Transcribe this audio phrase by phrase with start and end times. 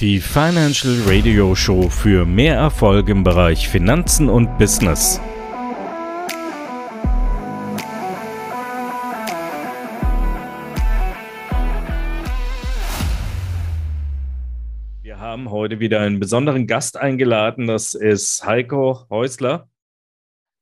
[0.00, 5.20] Die Financial Radio Show für mehr Erfolg im Bereich Finanzen und Business.
[15.02, 17.66] Wir haben heute wieder einen besonderen Gast eingeladen.
[17.66, 19.68] Das ist Heiko Häusler.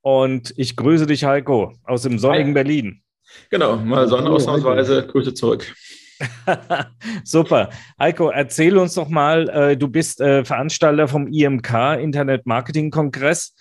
[0.01, 2.55] Und ich grüße dich, Heiko, aus dem sonnigen Hi.
[2.55, 3.03] Berlin.
[3.51, 5.07] Genau, mal Sonnenausnahmsweise.
[5.07, 5.75] Grüße zurück.
[7.25, 7.71] Super.
[7.99, 13.55] Heiko, erzähl uns doch mal, äh, du bist äh, Veranstalter vom IMK, Internet Marketing Kongress.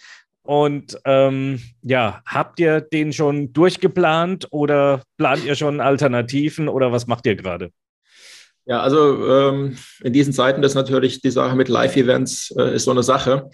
[0.44, 7.08] Und ähm, ja, habt ihr den schon durchgeplant oder plant ihr schon Alternativen oder was
[7.08, 7.72] macht ihr gerade?
[8.66, 12.92] Ja, also ähm, in diesen Zeiten ist natürlich die Sache mit Live-Events äh, ist so
[12.92, 13.50] eine Sache.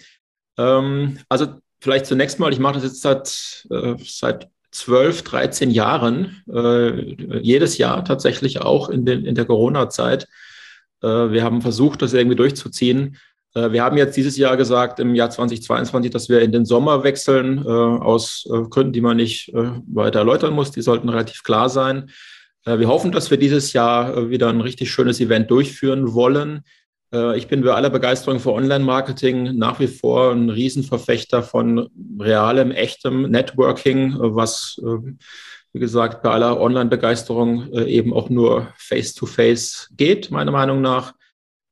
[0.58, 6.42] Ähm, also vielleicht zunächst mal, ich mache das jetzt seit, äh, seit 12, 13 Jahren,
[6.52, 10.26] äh, jedes Jahr tatsächlich auch in, den, in der Corona-Zeit.
[11.02, 13.18] Äh, wir haben versucht, das irgendwie durchzuziehen.
[13.54, 17.04] Äh, wir haben jetzt dieses Jahr gesagt, im Jahr 2022, dass wir in den Sommer
[17.04, 20.70] wechseln, äh, aus äh, Gründen, die man nicht äh, weiter erläutern muss.
[20.70, 22.10] Die sollten relativ klar sein.
[22.64, 26.62] wir hoffen, dass wir dieses Jahr wieder ein richtig schönes Event durchführen wollen.
[27.12, 31.88] Äh, ich bin bei aller Begeisterung für Online-Marketing nach wie vor ein Riesenverfechter von
[32.18, 35.12] realem, echtem Networking, äh, was, äh,
[35.72, 41.14] wie gesagt, bei aller Online-Begeisterung eben auch nur face-to-face -face geht, meiner Meinung nach.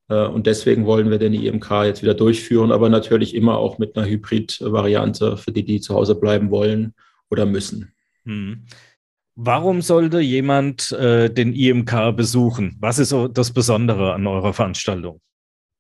[0.09, 4.09] Und deswegen wollen wir den IMK jetzt wieder durchführen, aber natürlich immer auch mit einer
[4.09, 6.95] Hybrid-Variante für die, die zu Hause bleiben wollen
[7.31, 7.93] oder müssen.
[8.25, 8.65] Hm.
[9.37, 12.77] Warum sollte jemand äh, den IMK besuchen?
[12.81, 15.21] Was ist das Besondere an eurer Veranstaltung?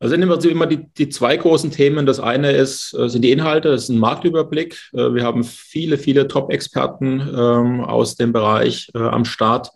[0.02, 2.06] Also nehmen wir immer die, die zwei großen Themen.
[2.06, 4.78] Das eine ist, äh, sind die Inhalte, das ist ein Marktüberblick.
[4.94, 9.70] Äh, wir haben viele, viele Top-Experten ähm, aus dem Bereich äh, am Start.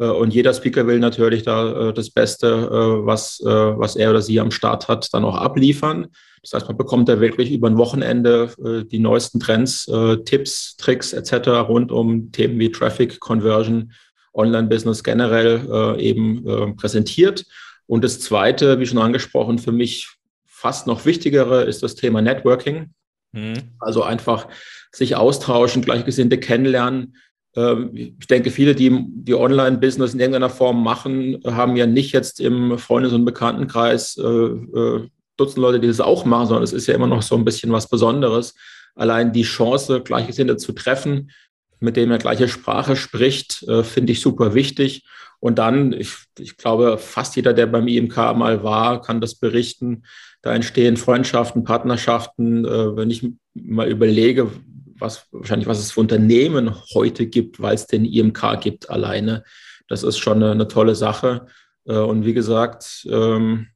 [0.00, 4.86] Und jeder Speaker will natürlich da das Beste, was, was er oder sie am Start
[4.86, 6.06] hat, dann auch abliefern.
[6.40, 9.90] Das heißt, man bekommt da wirklich über ein Wochenende die neuesten Trends,
[10.24, 11.48] Tipps, Tricks etc.
[11.68, 13.90] rund um Themen wie Traffic, Conversion,
[14.34, 17.44] Online-Business generell eben präsentiert.
[17.88, 20.08] Und das Zweite, wie schon angesprochen, für mich
[20.44, 22.90] fast noch wichtigere ist das Thema Networking.
[23.32, 23.54] Mhm.
[23.80, 24.46] Also einfach
[24.92, 27.16] sich austauschen, Gleichgesinnte kennenlernen.
[27.56, 32.40] Ähm, ich denke, viele, die, die Online-Business in irgendeiner Form machen, haben ja nicht jetzt
[32.40, 36.88] im Freundes- und Bekanntenkreis äh, äh, Dutzend Leute, die das auch machen, sondern es ist
[36.88, 38.54] ja immer noch so ein bisschen was Besonderes.
[38.96, 41.30] Allein die Chance, Gleichgesinnte zu treffen,
[41.80, 45.04] mit denen er gleiche Sprache spricht, äh, finde ich super wichtig.
[45.40, 50.02] Und dann, ich, ich glaube, fast jeder, der beim IMK mal war, kann das berichten.
[50.42, 52.64] Da entstehen Freundschaften, Partnerschaften.
[52.64, 54.50] Äh, wenn ich mal überlege,
[54.98, 59.44] was wahrscheinlich, was es für Unternehmen heute gibt, weil es den IMK gibt alleine,
[59.88, 61.46] das ist schon eine, eine tolle Sache.
[61.86, 63.68] Äh, und wie gesagt, ähm,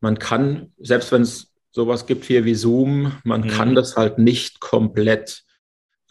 [0.00, 3.48] man kann, selbst wenn es sowas gibt hier wie Zoom, man mhm.
[3.48, 5.44] kann das halt nicht komplett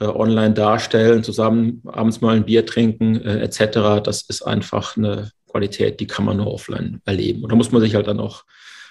[0.06, 4.04] online darstellen, zusammen abends mal ein Bier trinken äh, etc.
[4.04, 7.44] Das ist einfach eine Qualität, die kann man nur offline erleben.
[7.44, 8.44] Und da muss man sich halt dann auch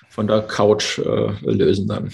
[0.08, 2.10] von der Couch äh, lösen dann.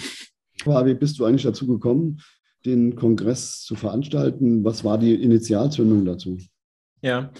[0.64, 2.20] wie bist du eigentlich dazu gekommen,
[2.64, 4.64] den Kongress zu veranstalten?
[4.64, 6.38] Was war die Initialzündung dazu?
[7.02, 7.30] Ja,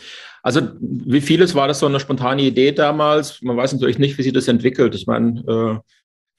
[0.43, 3.41] also wie vieles war das so eine spontane Idee damals.
[3.43, 4.95] Man weiß natürlich nicht, wie sich das entwickelt.
[4.95, 5.93] Ich meine, äh,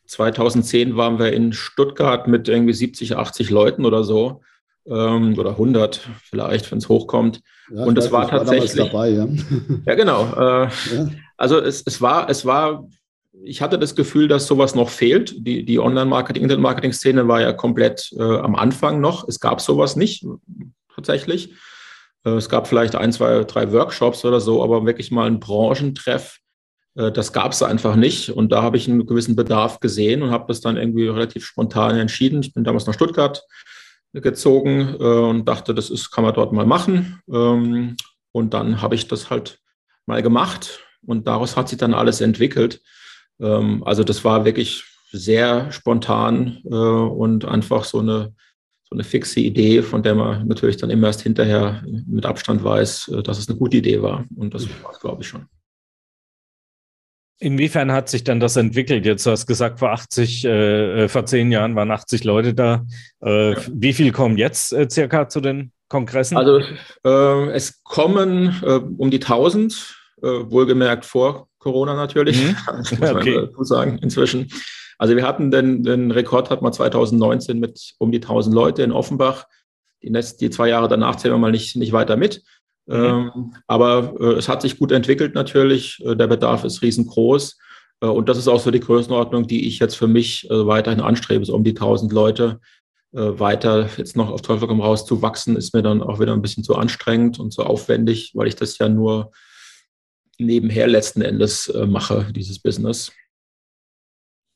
[0.06, 4.42] 2010 waren wir in Stuttgart mit irgendwie 70, 80 Leuten oder so
[4.90, 7.42] ähm, oder 100 vielleicht, wenn es hochkommt.
[7.74, 9.28] Ja, und es war tatsächlich war dabei, ja.
[9.86, 10.25] ja, genau.
[10.36, 11.09] Äh, ja.
[11.38, 12.88] Also es, es war, es war,
[13.44, 15.36] ich hatte das Gefühl, dass sowas noch fehlt.
[15.46, 19.28] Die, die Online-Marketing, Internet-Marketing-Szene war ja komplett äh, am Anfang noch.
[19.28, 20.25] Es gab sowas nicht
[20.96, 21.54] tatsächlich.
[22.25, 26.40] Äh, es gab vielleicht ein, zwei, drei Workshops oder so, aber wirklich mal ein Branchentreff.
[26.96, 28.30] Äh, das gab es einfach nicht.
[28.30, 31.98] Und da habe ich einen gewissen Bedarf gesehen und habe das dann irgendwie relativ spontan
[31.98, 32.42] entschieden.
[32.42, 33.44] Ich bin damals nach Stuttgart
[34.13, 37.22] gezogen äh, und dachte, das ist, kann man dort mal machen.
[37.31, 37.97] Ähm,
[38.31, 39.59] und dann habe ich das halt
[40.06, 42.81] mal gemacht und daraus hat sich dann alles entwickelt.
[43.40, 48.33] Ähm, also das war wirklich sehr spontan äh, und einfach so eine,
[48.83, 53.10] so eine fixe Idee, von der man natürlich dann immer erst hinterher mit Abstand weiß,
[53.10, 54.25] äh, dass es eine gute Idee war.
[54.36, 55.48] Und das war es, glaube ich, schon.
[57.39, 59.06] Inwiefern hat sich dann das entwickelt?
[59.06, 62.86] Jetzt du hast gesagt, vor 80, äh, äh, vor zehn Jahren waren 80 Leute da.
[63.24, 63.57] Äh, ja.
[63.72, 66.36] Wie viel kommen jetzt äh, circa zu den Kongressen?
[66.36, 66.62] Also
[67.06, 72.56] äh, es kommen äh, um die 1000, wohlgemerkt vor Corona natürlich, mhm.
[72.78, 73.48] muss okay.
[73.56, 74.50] man sagen, inzwischen.
[74.98, 78.92] Also wir hatten den, den Rekord hat man 2019 mit um die 1000 Leute in
[78.92, 79.45] Offenbach.
[80.01, 82.42] Die, letzten, die zwei Jahre danach zählen wir mal nicht, nicht weiter mit.
[82.88, 82.95] Mhm.
[82.95, 86.04] Ähm, aber äh, es hat sich gut entwickelt natürlich.
[86.06, 87.57] Äh, der Bedarf ist riesengroß.
[88.01, 91.01] Äh, und das ist auch so die Größenordnung, die ich jetzt für mich äh, weiterhin
[91.01, 92.60] anstrebe, so um die 1000 Leute.
[93.13, 96.34] Äh, weiter jetzt noch auf Teufel komm raus zu wachsen, ist mir dann auch wieder
[96.34, 99.31] ein bisschen zu anstrengend und zu aufwendig, weil ich das ja nur
[100.39, 103.12] nebenher letzten Endes mache, dieses Business.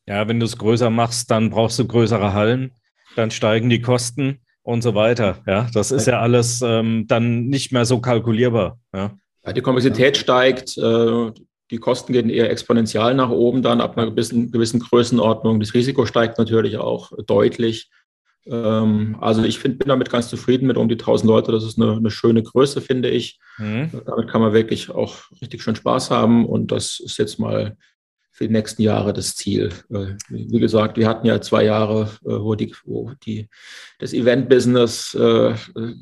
[0.08, 2.76] Ja, wenn du es größer machst, dann brauchst du größere Hallen,
[3.16, 5.40] dann steigen die Kosten und so weiter.
[5.48, 8.80] Ja, das ist ja alles ähm, dann nicht mehr so kalkulierbar.
[8.94, 9.12] Ja,
[9.46, 11.32] ja die Komplexität steigt, äh,
[11.72, 15.60] die Kosten gehen eher exponentiell nach oben, dann ab einer gewissen, gewissen Größenordnung.
[15.60, 17.90] Das Risiko steigt natürlich auch deutlich.
[18.46, 21.52] Ähm, also ich find, bin damit ganz zufrieden mit um die 1000 Leute.
[21.52, 23.40] Das ist eine, eine schöne Größe, finde ich.
[23.58, 23.90] Mhm.
[24.06, 26.46] Damit kann man wirklich auch richtig schön Spaß haben.
[26.46, 27.78] Und das ist jetzt mal
[28.42, 29.70] für die nächsten Jahre das Ziel.
[29.92, 33.48] Äh, wie gesagt, wir hatten ja zwei Jahre, äh, wo, die, wo die,
[34.00, 35.54] das Event-Business äh,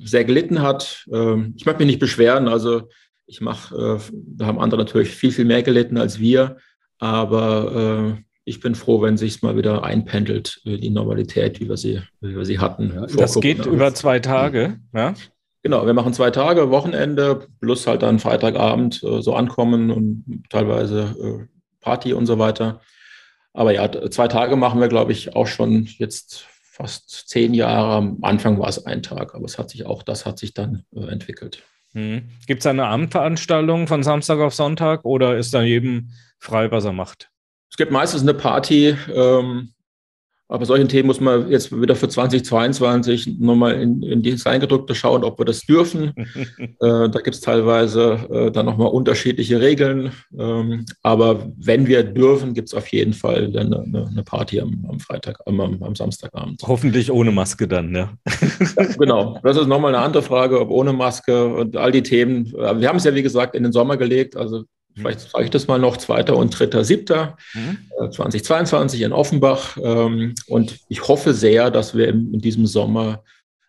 [0.02, 1.06] sehr gelitten hat.
[1.12, 2.48] Ähm, ich möchte mich nicht beschweren.
[2.48, 2.84] Also
[3.28, 6.58] ich mache, da haben andere natürlich viel, viel mehr gelitten als wir,
[6.98, 12.36] aber ich bin froh, wenn sich mal wieder einpendelt, die Normalität, wie wir sie, wie
[12.36, 12.92] wir sie hatten.
[12.96, 15.14] Ja, das geht über zwei Tage, ja?
[15.62, 21.48] Genau, wir machen zwei Tage, Wochenende, plus halt dann Freitagabend so ankommen und teilweise
[21.82, 22.82] Party und so weiter.
[23.54, 27.96] Aber ja, zwei Tage machen wir, glaube ich, auch schon jetzt fast zehn Jahre.
[27.96, 30.84] Am Anfang war es ein Tag, aber es hat sich auch, das hat sich dann
[30.96, 31.64] äh, entwickelt.
[31.94, 32.30] Hm.
[32.46, 36.94] Gibt es eine Abendveranstaltung von Samstag auf Sonntag oder ist da jedem frei, was er
[36.94, 37.32] macht?
[37.70, 39.74] Es gibt meistens eine Party, ähm,
[40.52, 45.24] aber solchen Themen muss man jetzt wieder für 2022 nochmal in, in die Kleingedruckte schauen,
[45.24, 46.12] ob wir das dürfen.
[46.58, 50.12] äh, da gibt es teilweise äh, dann nochmal unterschiedliche Regeln.
[50.38, 55.00] Ähm, aber wenn wir dürfen, gibt es auf jeden Fall eine, eine Party am, am
[55.00, 56.64] Freitag, am, am, Samstagabend.
[56.66, 58.10] Hoffentlich ohne Maske dann, ne?
[58.26, 58.86] ja.
[58.98, 59.40] genau.
[59.44, 62.52] Das ist nochmal eine andere Frage, ob ohne Maske und all die Themen.
[62.52, 64.36] Wir haben es ja, wie gesagt, in den Sommer gelegt.
[64.36, 64.64] Also
[64.96, 66.32] vielleicht sage ich das mal noch, 2.
[66.34, 67.34] und 3.7.
[67.54, 68.12] Mhm.
[68.12, 69.78] 2022 in Offenbach.
[69.82, 73.24] Ähm, und ich hoffe sehr, dass wir in diesem Sommer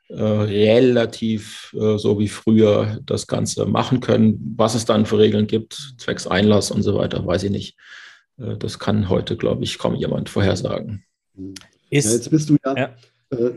[0.09, 4.55] äh, relativ äh, so wie früher das Ganze machen können.
[4.57, 7.77] Was es dann für Regeln gibt, zwecks Einlass und so weiter, weiß ich nicht.
[8.39, 11.05] Äh, das kann heute, glaube ich, kaum jemand vorhersagen.
[11.91, 12.91] Ist, ja, jetzt bist du ja, ja äh,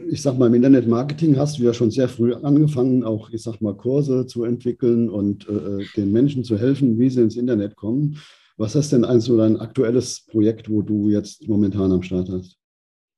[0.10, 3.60] ich sag mal, im Internetmarketing hast du ja schon sehr früh angefangen, auch, ich sag
[3.60, 7.76] mal, Kurse zu entwickeln und äh, äh, den Menschen zu helfen, wie sie ins Internet
[7.76, 8.18] kommen.
[8.58, 12.63] Was ist denn also dein aktuelles Projekt, wo du jetzt momentan am Start hast?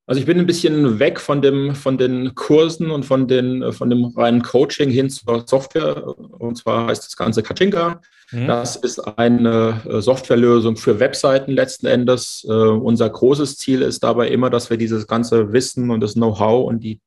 [0.07, 3.89] Also ich bin ein bisschen weg von dem, von den Kursen und von, den, von
[3.89, 6.07] dem reinen Coaching hin zur Software.
[6.17, 8.01] Und zwar heißt das Ganze Kachinga.
[8.31, 8.47] Mhm.
[8.47, 12.45] Das ist eine äh, Softwarelösung für Webseiten letzten Endes.
[12.47, 16.67] Uh, unser großes Ziel ist dabei immer, dass wir dieses ganze Wissen und das Know-how
[16.67, 16.99] und die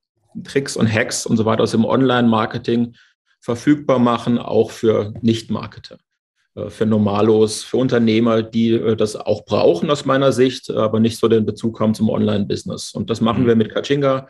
[0.45, 2.95] Tricks und Hacks und so weiter aus dem Online-Marketing
[3.41, 5.99] verfügbar machen, auch für Nicht-Marketer.
[6.59, 11.19] Äh, für Normalos, für Unternehmer, die äh, das auch brauchen aus meiner Sicht, aber nicht
[11.19, 12.93] so den Bezug haben zum Online-Business.
[12.93, 13.49] Und das machen mhm.
[13.49, 14.29] wir mit Kachinga.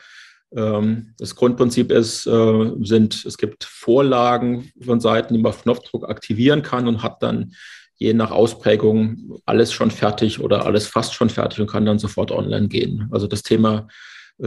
[0.54, 6.08] Ähm, das Grundprinzip ist, äh, sind, es gibt Vorlagen von Seiten, die man auf Knopfdruck
[6.08, 7.52] aktivieren kann und hat dann
[7.96, 12.30] je nach Ausprägung alles schon fertig oder alles fast schon fertig und kann dann sofort
[12.30, 13.08] online gehen.
[13.10, 13.88] Also das Thema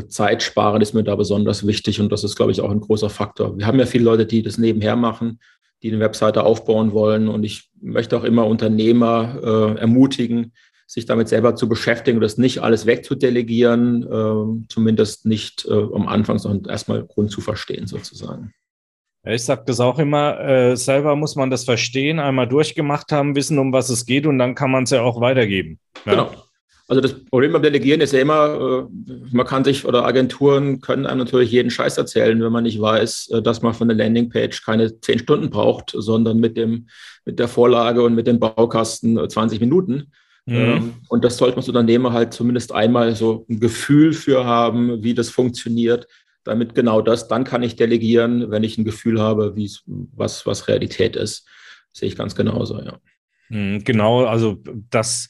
[0.08, 3.58] Zeitsparen ist mir da besonders wichtig und das ist, glaube ich, auch ein großer Faktor.
[3.58, 5.40] Wir haben ja viele Leute, die das nebenher machen
[5.84, 7.28] die eine Webseite aufbauen wollen.
[7.28, 10.54] Und ich möchte auch immer Unternehmer äh, ermutigen,
[10.88, 16.08] sich damit selber zu beschäftigen und das nicht alles wegzudelegieren, äh, zumindest nicht äh, am
[16.08, 18.54] Anfang, sondern erstmal Grund zu verstehen sozusagen.
[19.24, 23.60] Ich sage das auch immer, äh, selber muss man das verstehen, einmal durchgemacht haben, wissen,
[23.60, 25.80] um was es geht und dann kann man es ja auch weitergeben.
[26.06, 26.12] Ja?
[26.12, 26.32] Genau.
[26.92, 31.06] Also das Problem beim Delegieren ist ja immer, äh, man kann sich oder Agenturen können
[31.06, 34.62] einem natürlich jeden Scheiß erzählen, wenn man nicht weiß, äh, dass man von der Landingpage
[34.66, 36.90] keine zehn Stunden braucht, sondern mit dem,
[37.24, 40.12] mit der Vorlage und mit dem Baukasten 20 Minuten.
[40.46, 40.56] Mhm.
[40.56, 45.02] Ähm, und das sollte man als Unternehmer halt zumindest einmal so ein Gefühl für haben,
[45.02, 46.10] wie das funktioniert,
[46.44, 50.68] damit genau das, dann kann ich delegieren, wenn ich ein Gefühl habe, wie was, was
[50.68, 51.48] Realität ist.
[51.94, 53.00] sehe ich ganz genauso, ja.
[53.48, 55.30] Mhm, genau, also das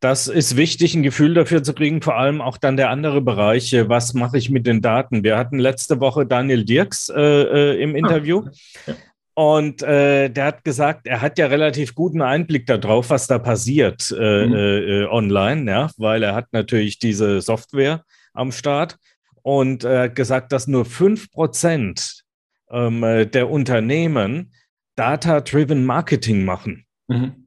[0.00, 3.72] das ist wichtig, ein Gefühl dafür zu kriegen, vor allem auch dann der andere Bereich,
[3.72, 5.24] äh, was mache ich mit den Daten.
[5.24, 8.44] Wir hatten letzte Woche Daniel Dirks äh, äh im ah, Interview.
[8.86, 8.94] Ja.
[9.34, 14.14] Und äh, der hat gesagt, er hat ja relativ guten Einblick darauf, was da passiert
[14.18, 14.54] äh, mhm.
[14.54, 18.96] äh, online, ja, weil er hat natürlich diese Software am Start
[19.42, 22.22] und er hat gesagt, dass nur 5%
[22.70, 23.00] ähm,
[23.30, 24.52] der Unternehmen
[24.96, 26.86] Data-Driven Marketing machen.
[27.08, 27.45] Mhm.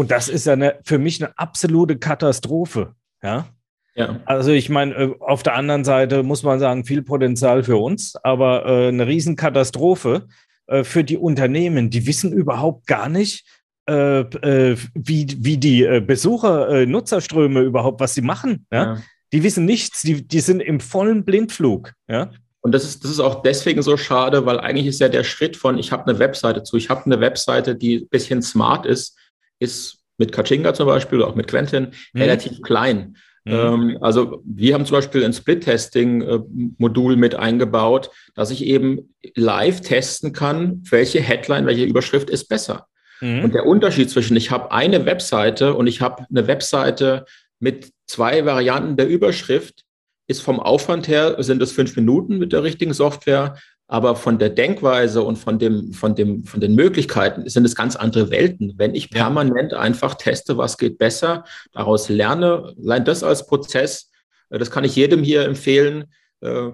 [0.00, 2.94] Und das ist ja eine, für mich eine absolute Katastrophe.
[3.22, 3.48] Ja.
[3.94, 4.18] Ja.
[4.24, 8.16] Also ich meine, äh, auf der anderen Seite muss man sagen, viel Potenzial für uns,
[8.16, 10.26] aber äh, eine Riesenkatastrophe
[10.68, 11.90] äh, für die Unternehmen.
[11.90, 13.46] Die wissen überhaupt gar nicht,
[13.86, 18.66] wie, wie die Besucher, Nutzerströme überhaupt, was sie machen.
[18.70, 18.84] Ja?
[18.84, 19.02] ja?
[19.32, 21.92] Die wissen nichts, die, die sind im vollen Blindflug.
[22.08, 22.30] Ja?
[22.60, 25.56] Und das ist, das ist auch deswegen so schade, weil eigentlich ist ja der Schritt
[25.56, 29.16] von, ich habe eine Webseite zu, ich habe eine Webseite, die ein bisschen smart ist,
[29.60, 32.20] ist mit Kachinga zum Beispiel, auch mit Quentin, mhm.
[32.20, 33.16] relativ klein.
[33.44, 33.52] Mhm.
[33.52, 40.32] Ähm, also wir haben zum Beispiel ein Split-Testing-Modul mit eingebaut, dass ich eben live testen
[40.32, 42.86] kann, welche Headline, welche Überschrift ist besser.
[43.20, 43.44] Mhm.
[43.44, 47.24] Und der Unterschied zwischen, ich habe eine Webseite und ich habe eine Webseite
[47.58, 49.84] mit zwei Varianten der Überschrift,
[50.26, 53.56] ist vom Aufwand her, sind es fünf Minuten mit der richtigen Software,
[53.90, 57.96] aber von der Denkweise und von, dem, von, dem, von den Möglichkeiten sind es ganz
[57.96, 58.74] andere Welten.
[58.76, 61.42] Wenn ich permanent einfach teste, was geht besser,
[61.72, 64.12] daraus lerne, allein das als Prozess,
[64.50, 66.04] äh, das kann ich jedem hier empfehlen,
[66.40, 66.68] äh,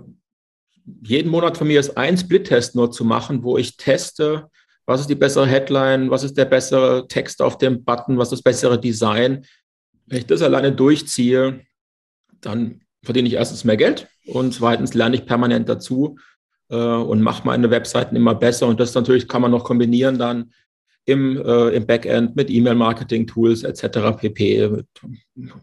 [1.04, 4.50] jeden Monat von mir ist ein Split-Test nur zu machen, wo ich teste,
[4.85, 8.32] was ist die bessere Headline, was ist der bessere Text auf dem Button, was ist
[8.32, 9.46] das bessere Design.
[10.04, 11.62] Wenn ich das alleine durchziehe,
[12.42, 16.18] dann verdiene ich erstens mehr Geld und zweitens lerne ich permanent dazu
[16.68, 18.66] äh, und mache meine Webseiten immer besser.
[18.66, 20.52] Und das natürlich kann man noch kombinieren dann
[21.04, 24.16] im, äh, im Backend mit E-Mail-Marketing-Tools etc.
[24.18, 24.87] pp, mit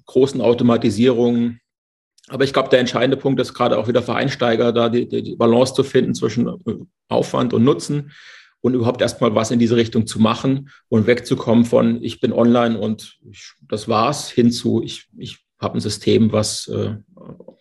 [0.06, 1.60] großen Automatisierungen.
[2.30, 5.36] Aber ich glaube, der entscheidende Punkt ist gerade auch wieder für Einsteiger, da die, die
[5.36, 6.76] Balance zu finden zwischen äh,
[7.10, 8.12] Aufwand und Nutzen
[8.62, 12.80] und überhaupt erstmal was in diese Richtung zu machen und wegzukommen von ich bin online
[12.80, 16.96] und ich, das war's hinzu, ich, ich habe ein System, was äh,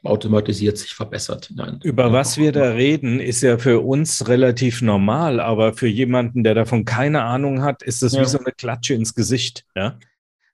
[0.04, 1.50] automatisiert sich verbessert.
[1.54, 1.78] Nein.
[1.82, 6.54] Über was wir da reden, ist ja für uns relativ normal, aber für jemanden, der
[6.54, 8.22] davon keine Ahnung hat, ist das ja.
[8.22, 9.64] wie so eine Klatsche ins Gesicht.
[9.76, 9.98] Ja?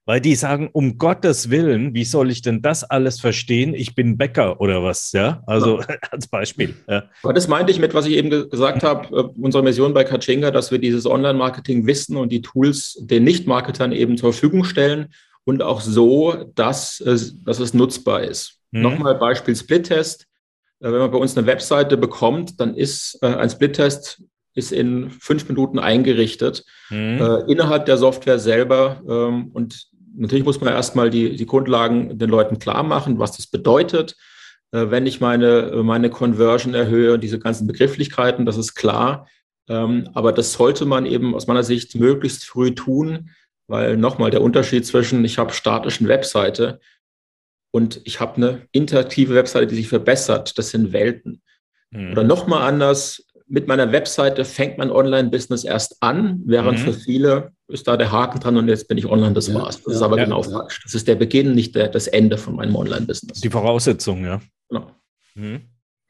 [0.05, 3.73] Weil die sagen, um Gottes Willen, wie soll ich denn das alles verstehen?
[3.73, 5.43] Ich bin Bäcker oder was, ja?
[5.45, 5.87] Also ja.
[6.11, 6.75] als Beispiel.
[6.87, 7.03] Ja.
[7.21, 10.51] Aber das meinte ich mit, was ich eben gesagt habe, äh, unsere Mission bei Kachinga,
[10.51, 15.09] dass wir dieses Online-Marketing wissen und die Tools den Nicht-Marketern eben zur Verfügung stellen
[15.43, 18.58] und auch so, dass, dass es nutzbar ist.
[18.71, 18.81] Mhm.
[18.81, 20.27] Nochmal Beispiel Split-Test.
[20.79, 24.23] Äh, wenn man bei uns eine Webseite bekommt, dann ist äh, ein Split-Test
[24.55, 27.21] ist in fünf Minuten eingerichtet mhm.
[27.21, 29.01] äh, innerhalb der Software selber.
[29.07, 33.47] Ähm, und natürlich muss man erstmal die, die Grundlagen den Leuten klar machen, was das
[33.47, 34.15] bedeutet.
[34.71, 39.27] Wenn ich meine, meine Conversion erhöhe, diese ganzen Begrifflichkeiten, das ist klar.
[39.67, 43.29] Ähm, aber das sollte man eben aus meiner Sicht möglichst früh tun,
[43.67, 46.79] weil nochmal der Unterschied zwischen, ich habe statischen Webseite
[47.71, 50.57] und ich habe eine interaktive Webseite, die sich verbessert.
[50.57, 51.41] Das sind Welten.
[51.91, 52.11] Mhm.
[52.11, 56.83] Oder nochmal anders, mit meiner Webseite fängt mein Online-Business erst an, während mhm.
[56.83, 59.77] für viele ist da der Haken dran und jetzt bin ich online, das ja, war's.
[59.77, 60.81] Das ja, ist aber ja, genau falsch.
[60.83, 63.41] Das ist der Beginn, nicht der, das Ende von meinem Online-Business.
[63.41, 64.39] Die Voraussetzung, ja.
[64.69, 64.91] Genau.
[65.35, 65.61] Mhm.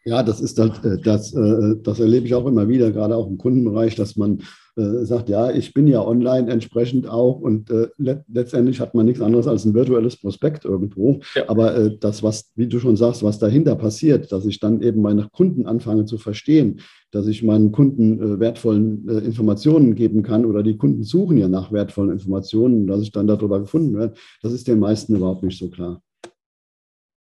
[0.05, 3.27] Ja, das ist das, äh, das, äh, das erlebe ich auch immer wieder, gerade auch
[3.27, 4.41] im Kundenbereich, dass man
[4.75, 9.05] äh, sagt, ja, ich bin ja online entsprechend auch und äh, let letztendlich hat man
[9.05, 11.19] nichts anderes als ein virtuelles Prospekt irgendwo.
[11.35, 11.43] Ja.
[11.47, 15.01] Aber äh, das, was, wie du schon sagst, was dahinter passiert, dass ich dann eben
[15.01, 20.45] meine Kunden anfange zu verstehen, dass ich meinen Kunden äh, wertvollen äh, Informationen geben kann
[20.45, 24.53] oder die Kunden suchen ja nach wertvollen Informationen, dass ich dann darüber gefunden werde, das
[24.53, 26.01] ist den meisten überhaupt nicht so klar.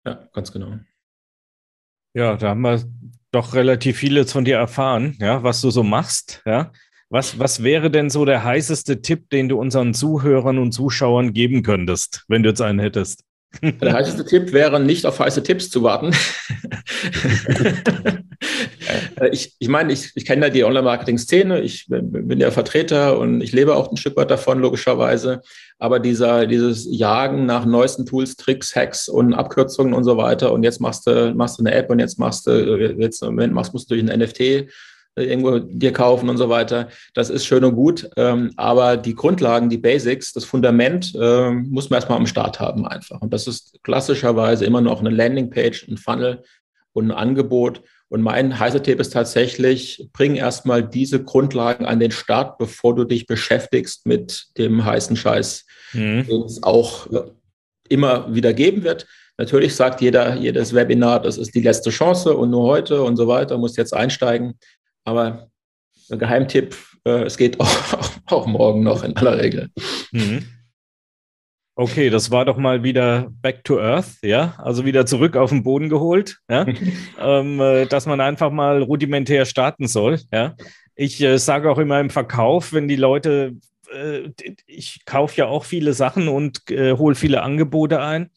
[0.06, 0.74] Ja, ganz genau.
[2.14, 2.82] Ja, da haben wir
[3.32, 6.72] doch relativ vieles von dir erfahren, ja, was du so machst, ja.
[7.10, 11.64] Was, was wäre denn so der heißeste Tipp, den du unseren Zuhörern und Zuschauern geben
[11.64, 13.24] könntest, wenn du jetzt einen hättest?
[13.62, 16.14] Der heißeste Tipp wäre, nicht auf heiße Tipps zu warten.
[19.32, 23.52] Ich, ich meine, ich, ich kenne ja die Online-Marketing-Szene, ich bin ja Vertreter und ich
[23.52, 25.42] lebe auch ein Stück weit davon, logischerweise.
[25.80, 30.64] Aber dieser, dieses Jagen nach neuesten Tools, Tricks, Hacks und Abkürzungen und so weiter und
[30.64, 33.74] jetzt machst du, machst du eine App und jetzt machst du, jetzt im Moment machst,
[33.74, 34.70] musst du durch ein NFT
[35.18, 36.90] irgendwo dir kaufen und so weiter.
[37.14, 38.10] Das ist schön und gut.
[38.16, 42.86] Ähm, aber die Grundlagen, die Basics, das Fundament ähm, muss man erstmal am Start haben
[42.88, 43.22] einfach.
[43.22, 46.44] Und das ist klassischerweise immer noch eine Landingpage, ein Funnel
[46.94, 47.82] und ein Angebot.
[48.10, 53.04] Und mein heißer Tipp ist tatsächlich, bring erstmal diese Grundlagen an den Start, bevor du
[53.04, 56.26] dich beschäftigst mit dem heißen Scheiß, mhm.
[56.26, 57.24] den es auch äh,
[57.90, 59.08] immer wieder geben wird.
[59.40, 63.28] Natürlich sagt jeder, jedes Webinar, das ist die letzte Chance und nur heute und so
[63.28, 64.58] weiter, muss jetzt einsteigen.
[65.08, 65.48] Aber
[66.12, 69.70] ein Geheimtipp, äh, es geht auch, auch, morgen noch in aller Regel.
[70.12, 70.46] Mhm.
[71.76, 75.64] Okay, das war doch mal wieder back to earth, ja, also wieder zurück auf den
[75.64, 76.66] Boden geholt, ja,
[77.20, 80.56] ähm, äh, dass man einfach mal rudimentär starten soll, ja.
[80.96, 83.56] Ich äh, sage auch immer im Verkauf, wenn die Leute,
[83.94, 84.32] äh,
[84.66, 88.32] ich kaufe ja auch viele Sachen und äh, hole viele Angebote ein.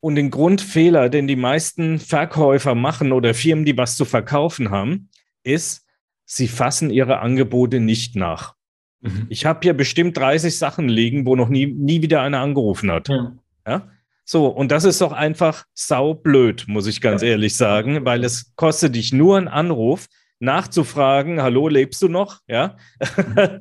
[0.00, 5.08] Und den Grundfehler, den die meisten Verkäufer machen oder Firmen, die was zu verkaufen haben,
[5.44, 5.86] ist,
[6.24, 8.54] sie fassen ihre Angebote nicht nach.
[9.00, 9.26] Mhm.
[9.28, 13.08] Ich habe hier bestimmt 30 Sachen liegen, wo noch nie, nie wieder einer angerufen hat.
[13.08, 13.32] Ja.
[13.66, 13.88] ja?
[14.24, 17.28] So, und das ist doch einfach saublöd, muss ich ganz ja.
[17.28, 20.06] ehrlich sagen, weil es kostet dich nur einen Anruf
[20.40, 22.40] nachzufragen, hallo, lebst du noch?
[22.46, 22.76] Ja.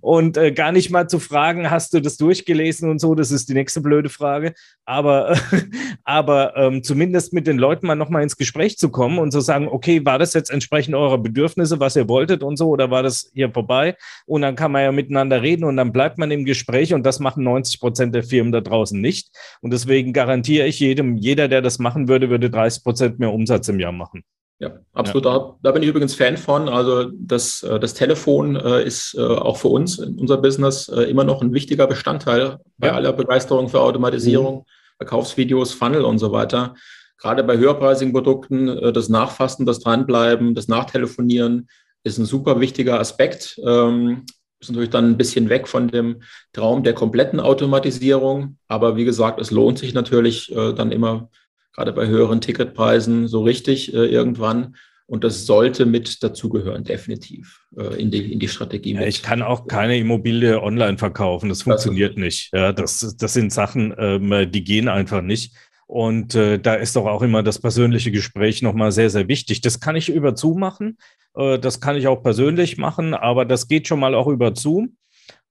[0.00, 3.48] und äh, gar nicht mal zu fragen, hast du das durchgelesen und so, das ist
[3.48, 4.54] die nächste blöde Frage.
[4.84, 5.36] Aber,
[6.04, 9.68] aber ähm, zumindest mit den Leuten mal nochmal ins Gespräch zu kommen und zu sagen,
[9.68, 13.30] okay, war das jetzt entsprechend eurer Bedürfnisse, was ihr wolltet und so, oder war das
[13.34, 13.96] hier vorbei?
[14.26, 17.20] Und dann kann man ja miteinander reden und dann bleibt man im Gespräch und das
[17.20, 19.30] machen 90 Prozent der Firmen da draußen nicht.
[19.60, 23.68] Und deswegen garantiere ich jedem, jeder, der das machen würde, würde 30 Prozent mehr Umsatz
[23.68, 24.24] im Jahr machen.
[24.60, 25.24] Ja, absolut.
[25.24, 25.38] Ja.
[25.38, 26.68] Da, da, bin ich übrigens Fan von.
[26.68, 31.24] Also das, äh, das Telefon äh, ist äh, auch für uns in unser Business immer
[31.24, 32.94] noch ein wichtiger Bestandteil bei ja.
[32.94, 34.64] aller Begeisterung für Automatisierung, mhm.
[34.98, 36.74] Verkaufsvideos, Funnel und so weiter.
[37.16, 41.68] Gerade bei höherpreisigen Produkten, das Nachfassen, das Dranbleiben, das Nachtelefonieren
[42.02, 43.60] ist ein super wichtiger Aspekt.
[43.66, 44.24] Ähm,
[44.58, 48.56] ist natürlich dann ein bisschen weg von dem Traum der kompletten Automatisierung.
[48.68, 51.30] Aber wie gesagt, es lohnt sich natürlich dann immer
[51.72, 54.76] gerade bei höheren Ticketpreisen so richtig äh, irgendwann.
[55.06, 58.94] Und das sollte mit dazugehören, definitiv äh, in, die, in die Strategie.
[58.94, 61.48] Ja, ich kann auch keine Immobilie online verkaufen.
[61.48, 62.50] Das funktioniert das nicht.
[62.52, 65.56] Ja, das, das sind Sachen, ähm, die gehen einfach nicht.
[65.88, 69.60] Und äh, da ist doch auch immer das persönliche Gespräch nochmal sehr, sehr wichtig.
[69.60, 70.96] Das kann ich über Zoom machen.
[71.34, 74.96] Äh, das kann ich auch persönlich machen, aber das geht schon mal auch über Zoom.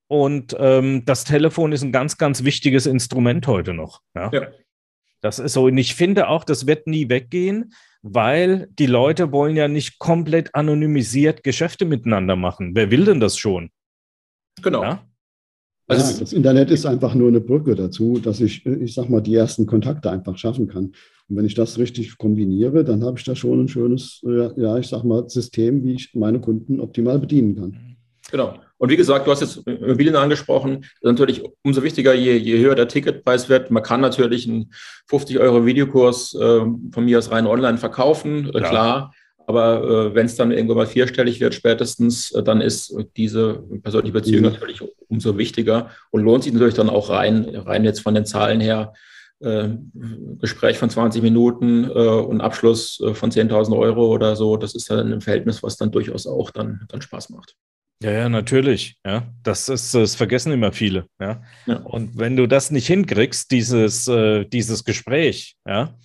[0.07, 3.99] Und ähm, das Telefon ist ein ganz, ganz wichtiges Instrument heute noch.
[4.15, 4.31] Ja.
[4.31, 4.47] ja.
[5.21, 5.65] Das ist so.
[5.65, 10.55] Und ich finde auch, das wird nie weggehen, weil die Leute wollen ja nicht komplett
[10.55, 12.71] anonymisiert Geschäfte miteinander machen.
[12.75, 13.69] Wer will denn das schon?
[14.61, 14.83] Genau.
[14.83, 15.03] Ja?
[15.87, 19.21] Also ja, das Internet ist einfach nur eine Brücke dazu, dass ich, ich sag mal,
[19.21, 20.93] die ersten Kontakte einfach schaffen kann.
[21.27, 24.87] Und wenn ich das richtig kombiniere, dann habe ich da schon ein schönes, ja, ich
[24.87, 27.88] sag mal, System, wie ich meine Kunden optimal bedienen kann.
[28.31, 28.59] Genau.
[28.77, 30.81] Und wie gesagt, du hast jetzt Immobilien angesprochen.
[30.81, 33.71] Das ist natürlich umso wichtiger, je, je höher der Ticketpreis wird.
[33.71, 34.71] Man kann natürlich einen
[35.07, 39.13] 50 Euro Videokurs äh, von mir aus rein online verkaufen, äh, klar.
[39.49, 44.13] Aber äh, wenn es dann irgendwann mal vierstellig wird, spätestens, äh, dann ist diese persönliche
[44.13, 44.51] Beziehung mhm.
[44.51, 48.61] natürlich umso wichtiger und lohnt sich natürlich dann auch rein, rein jetzt von den Zahlen
[48.61, 48.93] her.
[49.41, 49.69] Äh,
[50.39, 55.13] Gespräch von 20 Minuten äh, und Abschluss von 10.000 Euro oder so, das ist dann
[55.13, 57.55] ein Verhältnis, was dann durchaus auch dann, dann Spaß macht.
[58.01, 58.97] Ja, ja, natürlich.
[59.05, 61.05] Ja, das ist, das vergessen immer viele.
[61.19, 61.41] Ja?
[61.65, 61.77] ja.
[61.77, 65.95] Und wenn du das nicht hinkriegst, dieses, äh, dieses Gespräch, ja,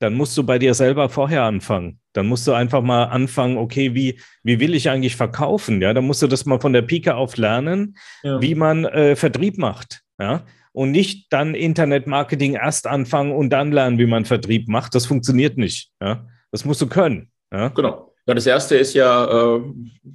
[0.00, 2.00] dann musst du bei dir selber vorher anfangen.
[2.12, 5.80] Dann musst du einfach mal anfangen, okay, wie, wie will ich eigentlich verkaufen?
[5.80, 8.40] Ja, dann musst du das mal von der Pike auf lernen, ja.
[8.40, 10.02] wie man äh, Vertrieb macht.
[10.18, 14.94] Ja, und nicht dann Internetmarketing erst anfangen und dann lernen, wie man Vertrieb macht.
[14.94, 15.90] Das funktioniert nicht.
[16.02, 17.30] Ja, das musst du können.
[17.52, 18.13] Ja, genau.
[18.26, 19.60] Ja, das erste ist ja äh,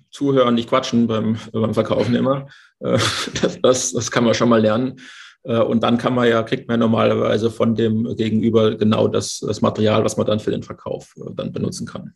[0.09, 2.47] zuhören, nicht quatschen beim, beim Verkaufen immer.
[2.79, 2.97] Äh,
[3.41, 4.99] das, das, das, kann man schon mal lernen.
[5.43, 9.61] Äh, und dann kann man ja, kriegt man normalerweise von dem Gegenüber genau das, das
[9.61, 12.13] Material, was man dann für den Verkauf äh, dann benutzen kann.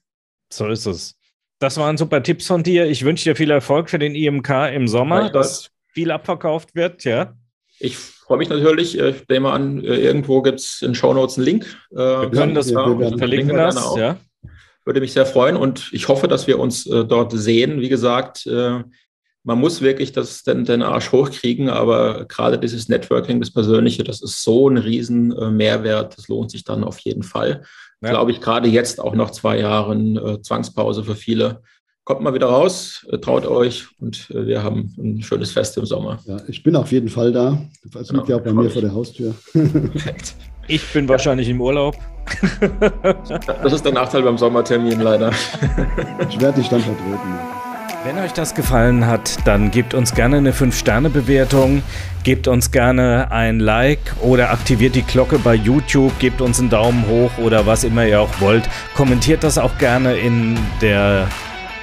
[0.51, 1.15] So ist es.
[1.59, 2.87] Das waren super Tipps von dir.
[2.87, 7.35] Ich wünsche dir viel Erfolg für den IMK im Sommer, dass viel abverkauft wird, ja.
[7.79, 8.97] Ich freue mich natürlich.
[8.97, 11.77] Ich nehme an, äh, irgendwo gibt es in Show Notes einen Link.
[11.91, 14.17] Wir können das ja, wir verlinken das, ja.
[14.85, 17.79] Würde mich sehr freuen und ich hoffe, dass wir uns äh, dort sehen.
[17.79, 18.83] Wie gesagt, äh,
[19.43, 24.21] man muss wirklich das, den, den Arsch hochkriegen, aber gerade dieses Networking, das Persönliche, das
[24.21, 26.17] ist so ein riesen äh, Mehrwert.
[26.17, 27.63] Das lohnt sich dann auf jeden Fall.
[28.01, 28.09] Ja.
[28.09, 31.61] Glaube ich, gerade jetzt auch nach zwei Jahren äh, Zwangspause für viele.
[32.05, 35.85] Kommt mal wieder raus, äh, traut euch und äh, wir haben ein schönes Fest im
[35.85, 36.19] Sommer.
[36.25, 37.61] Ja, ich bin auf jeden Fall da.
[37.91, 39.33] Das genau, liegt ja auch bei mir vor der Haustür.
[39.53, 40.35] Perfekt.
[40.67, 41.95] Ich bin wahrscheinlich im Urlaub.
[43.63, 45.31] Das ist der Nachteil beim Sommertermin leider.
[46.29, 47.19] Ich werde dich dann vertreten.
[48.05, 51.83] Wenn euch das gefallen hat, dann gebt uns gerne eine 5-Sterne-Bewertung,
[52.23, 57.05] gebt uns gerne ein Like oder aktiviert die Glocke bei YouTube, gebt uns einen Daumen
[57.07, 58.67] hoch oder was immer ihr auch wollt.
[58.95, 61.27] Kommentiert das auch gerne in der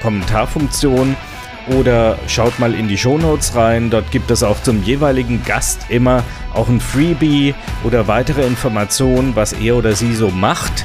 [0.02, 1.16] Kommentarfunktion
[1.76, 3.90] oder schaut mal in die Shownotes rein.
[3.90, 6.22] Dort gibt es auch zum jeweiligen Gast immer
[6.54, 7.54] auch ein Freebie
[7.84, 10.84] oder weitere Informationen, was er oder sie so macht.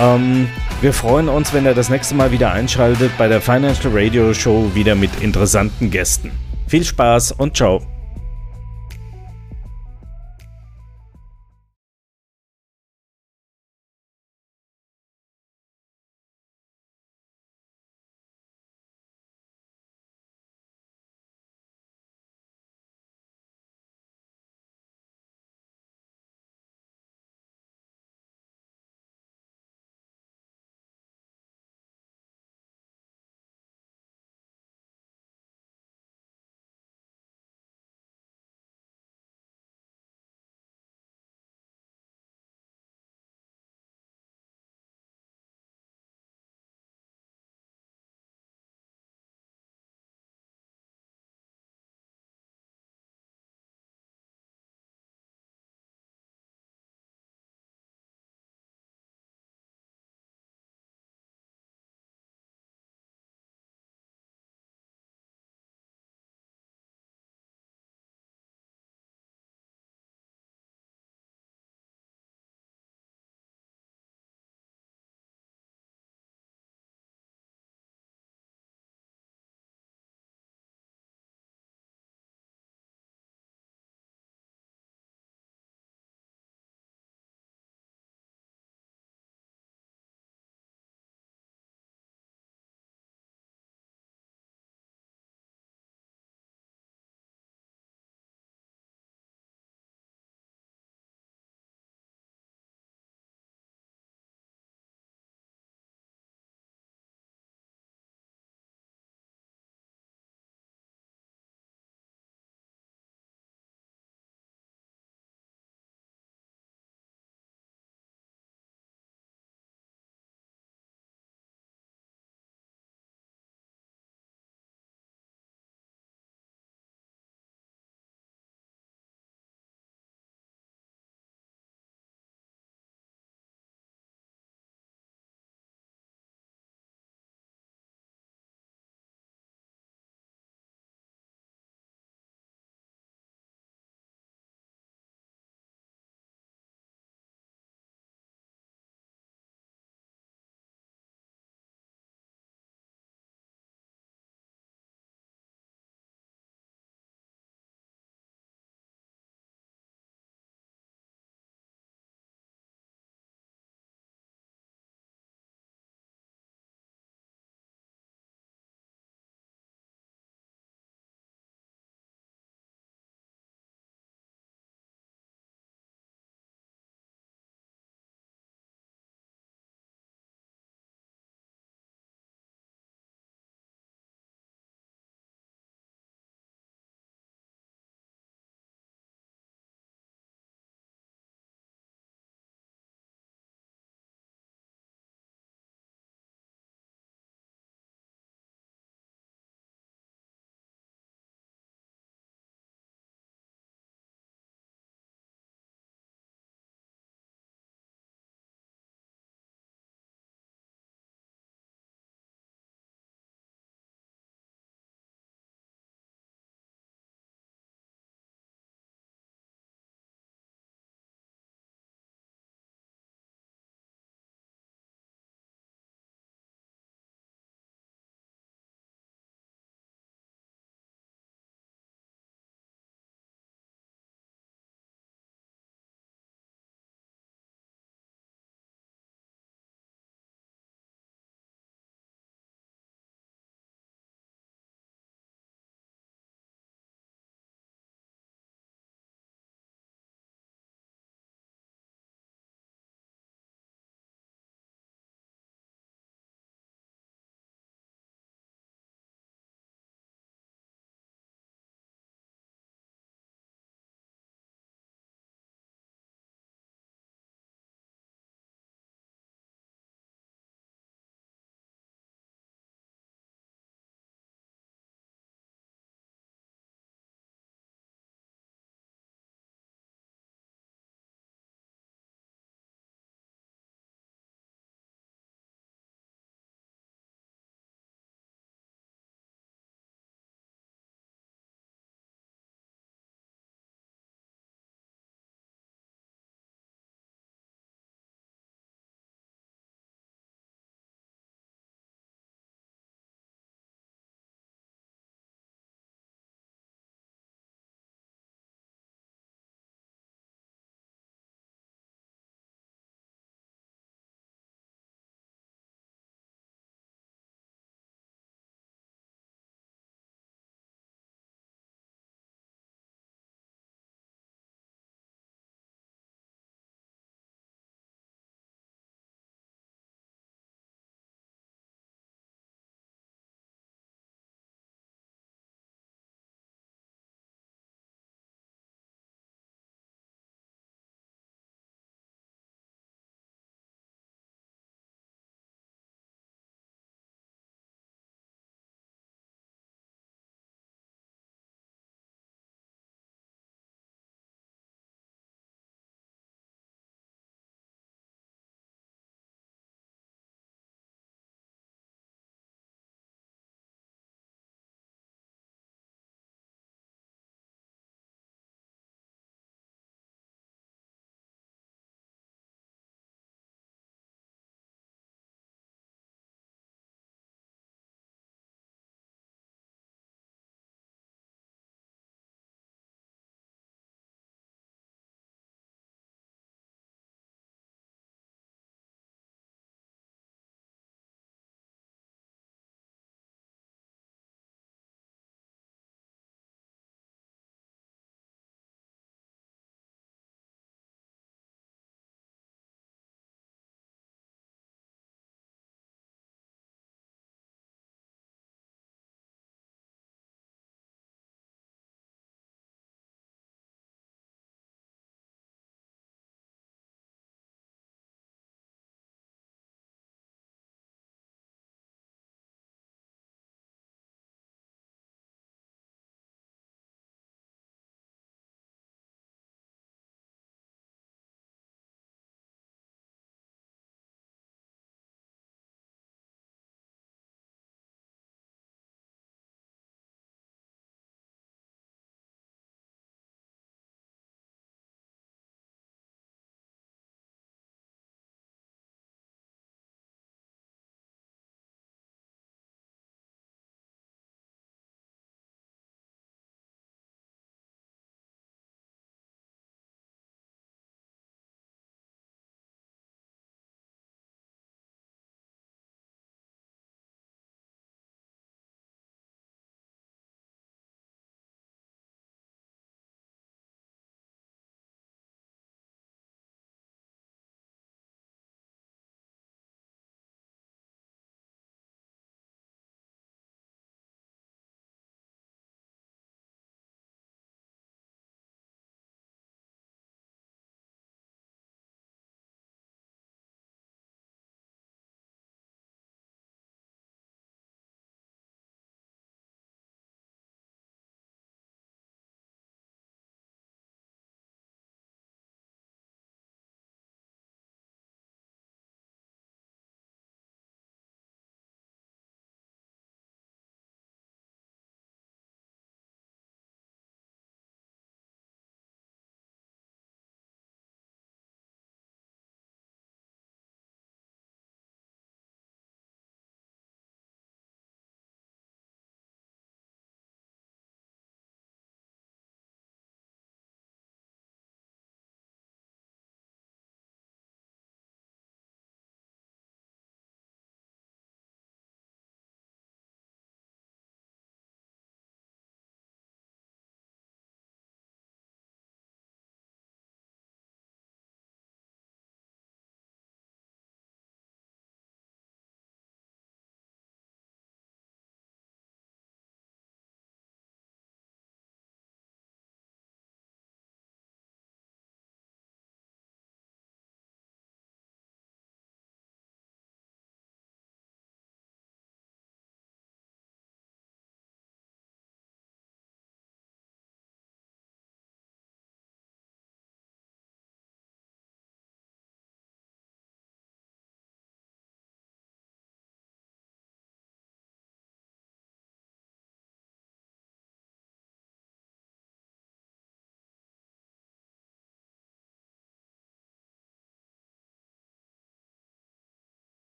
[0.00, 0.48] Ähm,
[0.80, 4.70] wir freuen uns, wenn ihr das nächste Mal wieder einschaltet bei der Financial Radio Show
[4.74, 6.32] wieder mit interessanten Gästen.
[6.66, 7.95] Viel Spaß und ciao.